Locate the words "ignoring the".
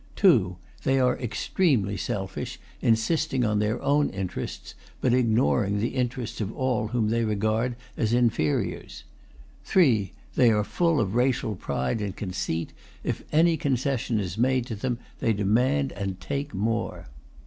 5.13-5.89